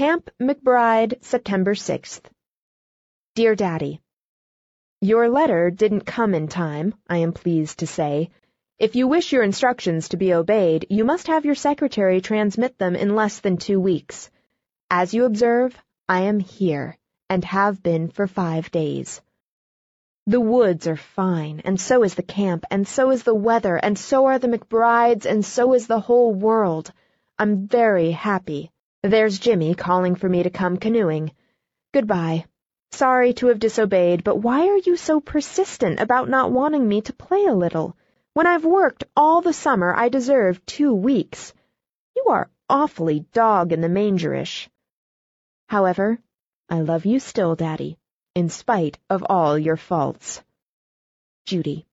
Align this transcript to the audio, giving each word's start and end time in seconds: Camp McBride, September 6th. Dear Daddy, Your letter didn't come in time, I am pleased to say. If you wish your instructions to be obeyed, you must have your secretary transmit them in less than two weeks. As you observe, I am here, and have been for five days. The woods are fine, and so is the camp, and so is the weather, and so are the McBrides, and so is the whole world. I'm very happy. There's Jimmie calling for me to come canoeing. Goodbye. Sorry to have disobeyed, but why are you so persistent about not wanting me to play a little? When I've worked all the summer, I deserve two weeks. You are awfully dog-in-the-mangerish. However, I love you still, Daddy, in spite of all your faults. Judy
Camp 0.00 0.30
McBride, 0.40 1.22
September 1.22 1.74
6th. 1.74 2.22
Dear 3.34 3.54
Daddy, 3.54 4.00
Your 5.02 5.28
letter 5.28 5.70
didn't 5.70 6.06
come 6.06 6.32
in 6.32 6.48
time, 6.48 6.94
I 7.06 7.18
am 7.18 7.34
pleased 7.34 7.80
to 7.80 7.86
say. 7.86 8.30
If 8.78 8.96
you 8.96 9.06
wish 9.06 9.30
your 9.30 9.42
instructions 9.42 10.08
to 10.08 10.16
be 10.16 10.32
obeyed, 10.32 10.86
you 10.88 11.04
must 11.04 11.26
have 11.26 11.44
your 11.44 11.54
secretary 11.54 12.22
transmit 12.22 12.78
them 12.78 12.96
in 12.96 13.14
less 13.14 13.40
than 13.40 13.58
two 13.58 13.78
weeks. 13.78 14.30
As 14.90 15.12
you 15.12 15.26
observe, 15.26 15.76
I 16.08 16.20
am 16.20 16.40
here, 16.40 16.96
and 17.28 17.44
have 17.44 17.82
been 17.82 18.08
for 18.08 18.26
five 18.26 18.70
days. 18.70 19.20
The 20.26 20.40
woods 20.40 20.86
are 20.86 20.96
fine, 20.96 21.60
and 21.62 21.78
so 21.78 22.04
is 22.04 22.14
the 22.14 22.22
camp, 22.22 22.64
and 22.70 22.88
so 22.88 23.10
is 23.10 23.22
the 23.22 23.34
weather, 23.34 23.76
and 23.76 23.98
so 23.98 24.24
are 24.28 24.38
the 24.38 24.48
McBrides, 24.48 25.26
and 25.26 25.44
so 25.44 25.74
is 25.74 25.86
the 25.86 26.00
whole 26.00 26.32
world. 26.32 26.90
I'm 27.38 27.66
very 27.68 28.12
happy. 28.12 28.70
There's 29.02 29.38
Jimmie 29.38 29.74
calling 29.74 30.14
for 30.14 30.28
me 30.28 30.42
to 30.42 30.50
come 30.50 30.76
canoeing. 30.76 31.32
Goodbye. 31.94 32.44
Sorry 32.92 33.32
to 33.34 33.46
have 33.46 33.58
disobeyed, 33.58 34.22
but 34.24 34.36
why 34.36 34.68
are 34.68 34.76
you 34.76 34.96
so 34.96 35.20
persistent 35.20 36.00
about 36.00 36.28
not 36.28 36.52
wanting 36.52 36.86
me 36.86 37.00
to 37.02 37.14
play 37.14 37.46
a 37.46 37.54
little? 37.54 37.96
When 38.34 38.46
I've 38.46 38.64
worked 38.64 39.04
all 39.16 39.40
the 39.40 39.54
summer, 39.54 39.94
I 39.94 40.10
deserve 40.10 40.64
two 40.66 40.92
weeks. 40.92 41.54
You 42.14 42.26
are 42.28 42.50
awfully 42.68 43.20
dog-in-the-mangerish. 43.32 44.68
However, 45.66 46.18
I 46.68 46.80
love 46.80 47.06
you 47.06 47.20
still, 47.20 47.56
Daddy, 47.56 47.96
in 48.34 48.50
spite 48.50 48.98
of 49.08 49.24
all 49.30 49.58
your 49.58 49.78
faults. 49.78 50.42
Judy 51.46 51.86